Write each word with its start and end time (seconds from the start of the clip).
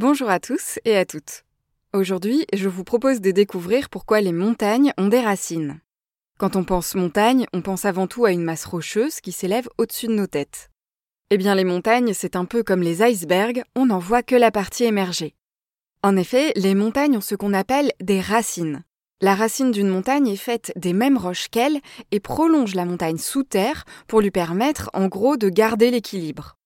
Bonjour 0.00 0.30
à 0.30 0.40
tous 0.40 0.78
et 0.86 0.96
à 0.96 1.04
toutes. 1.04 1.44
Aujourd'hui, 1.92 2.46
je 2.54 2.70
vous 2.70 2.84
propose 2.84 3.20
de 3.20 3.32
découvrir 3.32 3.90
pourquoi 3.90 4.22
les 4.22 4.32
montagnes 4.32 4.94
ont 4.96 5.08
des 5.08 5.20
racines. 5.20 5.78
Quand 6.38 6.56
on 6.56 6.64
pense 6.64 6.94
montagne, 6.94 7.44
on 7.52 7.60
pense 7.60 7.84
avant 7.84 8.06
tout 8.06 8.24
à 8.24 8.32
une 8.32 8.42
masse 8.42 8.64
rocheuse 8.64 9.20
qui 9.20 9.30
s'élève 9.30 9.68
au-dessus 9.76 10.06
de 10.06 10.14
nos 10.14 10.26
têtes. 10.26 10.70
Eh 11.28 11.36
bien, 11.36 11.54
les 11.54 11.64
montagnes, 11.64 12.14
c'est 12.14 12.34
un 12.34 12.46
peu 12.46 12.62
comme 12.62 12.80
les 12.80 13.02
icebergs, 13.02 13.62
on 13.76 13.84
n'en 13.84 13.98
voit 13.98 14.22
que 14.22 14.34
la 14.34 14.50
partie 14.50 14.84
émergée. 14.84 15.34
En 16.02 16.16
effet, 16.16 16.54
les 16.56 16.74
montagnes 16.74 17.18
ont 17.18 17.20
ce 17.20 17.34
qu'on 17.34 17.52
appelle 17.52 17.92
des 18.00 18.22
racines. 18.22 18.82
La 19.20 19.34
racine 19.34 19.70
d'une 19.70 19.88
montagne 19.90 20.28
est 20.28 20.36
faite 20.36 20.72
des 20.76 20.94
mêmes 20.94 21.18
roches 21.18 21.48
qu'elle 21.50 21.78
et 22.10 22.20
prolonge 22.20 22.74
la 22.74 22.86
montagne 22.86 23.18
sous 23.18 23.42
terre 23.42 23.84
pour 24.08 24.22
lui 24.22 24.30
permettre, 24.30 24.88
en 24.94 25.08
gros, 25.08 25.36
de 25.36 25.50
garder 25.50 25.90
l'équilibre. 25.90 26.56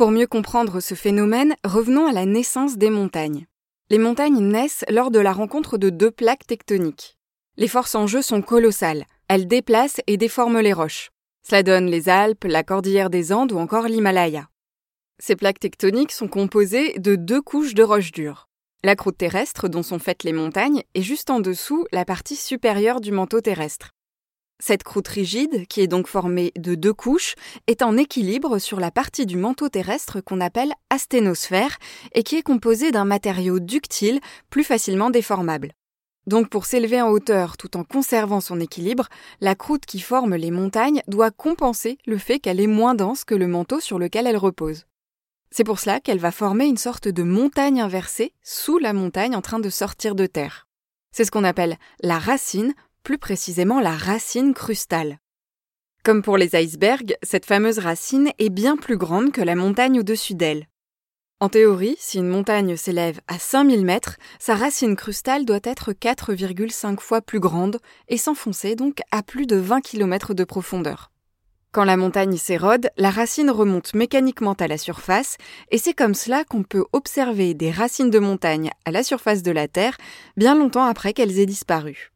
Pour 0.00 0.12
mieux 0.12 0.26
comprendre 0.26 0.80
ce 0.80 0.94
phénomène, 0.94 1.56
revenons 1.62 2.06
à 2.06 2.12
la 2.12 2.24
naissance 2.24 2.78
des 2.78 2.88
montagnes. 2.88 3.44
Les 3.90 3.98
montagnes 3.98 4.40
naissent 4.40 4.86
lors 4.88 5.10
de 5.10 5.18
la 5.18 5.30
rencontre 5.30 5.76
de 5.76 5.90
deux 5.90 6.10
plaques 6.10 6.46
tectoniques. 6.46 7.18
Les 7.58 7.68
forces 7.68 7.94
en 7.94 8.06
jeu 8.06 8.22
sont 8.22 8.40
colossales. 8.40 9.04
Elles 9.28 9.46
déplacent 9.46 10.00
et 10.06 10.16
déforment 10.16 10.60
les 10.60 10.72
roches. 10.72 11.10
Cela 11.46 11.62
donne 11.62 11.84
les 11.84 12.08
Alpes, 12.08 12.44
la 12.44 12.62
cordillère 12.62 13.10
des 13.10 13.30
Andes 13.30 13.52
ou 13.52 13.58
encore 13.58 13.88
l'Himalaya. 13.88 14.48
Ces 15.18 15.36
plaques 15.36 15.60
tectoniques 15.60 16.12
sont 16.12 16.28
composées 16.28 16.98
de 16.98 17.14
deux 17.14 17.42
couches 17.42 17.74
de 17.74 17.82
roches 17.82 18.12
dures. 18.12 18.48
La 18.82 18.96
croûte 18.96 19.18
terrestre 19.18 19.68
dont 19.68 19.82
sont 19.82 19.98
faites 19.98 20.24
les 20.24 20.32
montagnes 20.32 20.82
est 20.94 21.02
juste 21.02 21.28
en 21.28 21.40
dessous 21.40 21.84
la 21.92 22.06
partie 22.06 22.36
supérieure 22.36 23.02
du 23.02 23.12
manteau 23.12 23.42
terrestre. 23.42 23.90
Cette 24.60 24.82
croûte 24.82 25.08
rigide, 25.08 25.66
qui 25.66 25.80
est 25.80 25.86
donc 25.86 26.06
formée 26.06 26.52
de 26.56 26.74
deux 26.74 26.92
couches, 26.92 27.34
est 27.66 27.80
en 27.80 27.96
équilibre 27.96 28.58
sur 28.58 28.78
la 28.78 28.90
partie 28.90 29.24
du 29.24 29.38
manteau 29.38 29.70
terrestre 29.70 30.20
qu'on 30.20 30.40
appelle 30.40 30.74
asténosphère 30.90 31.78
et 32.12 32.22
qui 32.22 32.36
est 32.36 32.42
composée 32.42 32.92
d'un 32.92 33.06
matériau 33.06 33.58
ductile 33.58 34.20
plus 34.50 34.64
facilement 34.64 35.08
déformable. 35.08 35.72
Donc 36.26 36.50
pour 36.50 36.66
s'élever 36.66 37.00
en 37.00 37.08
hauteur 37.08 37.56
tout 37.56 37.78
en 37.78 37.84
conservant 37.84 38.42
son 38.42 38.60
équilibre, 38.60 39.08
la 39.40 39.54
croûte 39.54 39.86
qui 39.86 39.98
forme 39.98 40.36
les 40.36 40.50
montagnes 40.50 41.02
doit 41.08 41.30
compenser 41.30 41.96
le 42.06 42.18
fait 42.18 42.38
qu'elle 42.38 42.60
est 42.60 42.66
moins 42.66 42.94
dense 42.94 43.24
que 43.24 43.34
le 43.34 43.46
manteau 43.46 43.80
sur 43.80 43.98
lequel 43.98 44.26
elle 44.26 44.36
repose. 44.36 44.84
C'est 45.50 45.64
pour 45.64 45.80
cela 45.80 46.00
qu'elle 46.00 46.18
va 46.18 46.30
former 46.30 46.66
une 46.66 46.76
sorte 46.76 47.08
de 47.08 47.22
montagne 47.22 47.80
inversée 47.80 48.34
sous 48.42 48.78
la 48.78 48.92
montagne 48.92 49.34
en 49.34 49.40
train 49.40 49.58
de 49.58 49.70
sortir 49.70 50.14
de 50.14 50.26
terre. 50.26 50.68
C'est 51.12 51.24
ce 51.24 51.30
qu'on 51.30 51.42
appelle 51.42 51.76
la 52.02 52.18
racine 52.18 52.74
plus 53.02 53.18
précisément 53.18 53.80
la 53.80 53.96
racine 53.96 54.54
crustale. 54.54 55.18
Comme 56.02 56.22
pour 56.22 56.38
les 56.38 56.56
icebergs, 56.56 57.16
cette 57.22 57.44
fameuse 57.44 57.78
racine 57.78 58.30
est 58.38 58.48
bien 58.48 58.76
plus 58.76 58.96
grande 58.96 59.32
que 59.32 59.42
la 59.42 59.54
montagne 59.54 60.00
au-dessus 60.00 60.34
d'elle. 60.34 60.66
En 61.40 61.48
théorie, 61.48 61.96
si 61.98 62.18
une 62.18 62.28
montagne 62.28 62.76
s'élève 62.76 63.20
à 63.26 63.38
5000 63.38 63.84
mètres, 63.84 64.16
sa 64.38 64.54
racine 64.54 64.94
crustale 64.94 65.46
doit 65.46 65.60
être 65.64 65.92
4,5 65.92 67.00
fois 67.00 67.22
plus 67.22 67.40
grande 67.40 67.78
et 68.08 68.18
s'enfoncer 68.18 68.76
donc 68.76 69.00
à 69.10 69.22
plus 69.22 69.46
de 69.46 69.56
20 69.56 69.80
km 69.80 70.34
de 70.34 70.44
profondeur. 70.44 71.10
Quand 71.72 71.84
la 71.84 71.96
montagne 71.96 72.36
s'érode, 72.36 72.90
la 72.96 73.10
racine 73.10 73.50
remonte 73.50 73.94
mécaniquement 73.94 74.54
à 74.54 74.66
la 74.66 74.76
surface, 74.76 75.36
et 75.70 75.78
c'est 75.78 75.94
comme 75.94 76.14
cela 76.14 76.44
qu'on 76.44 76.62
peut 76.62 76.84
observer 76.92 77.54
des 77.54 77.70
racines 77.70 78.10
de 78.10 78.18
montagne 78.18 78.70
à 78.84 78.90
la 78.90 79.02
surface 79.02 79.42
de 79.42 79.52
la 79.52 79.68
Terre 79.68 79.96
bien 80.36 80.54
longtemps 80.54 80.84
après 80.84 81.12
qu'elles 81.12 81.38
aient 81.38 81.46
disparu. 81.46 82.10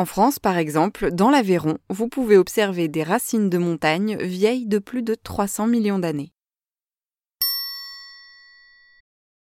En 0.00 0.06
France, 0.06 0.38
par 0.38 0.56
exemple, 0.56 1.10
dans 1.10 1.28
l'Aveyron, 1.28 1.76
vous 1.90 2.08
pouvez 2.08 2.38
observer 2.38 2.88
des 2.88 3.02
racines 3.02 3.50
de 3.50 3.58
montagne 3.58 4.16
vieilles 4.16 4.64
de 4.64 4.78
plus 4.78 5.02
de 5.02 5.14
300 5.14 5.66
millions 5.66 5.98
d'années. 5.98 6.32